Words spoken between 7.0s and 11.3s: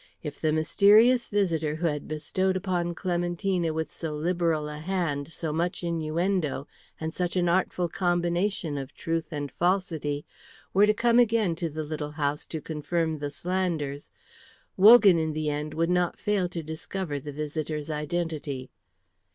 such an artful combination of truth and falsity, were to come